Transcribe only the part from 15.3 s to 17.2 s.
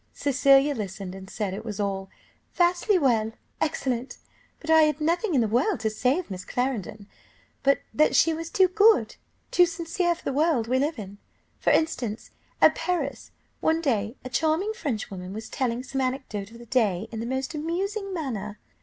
was telling some anecdote of the day in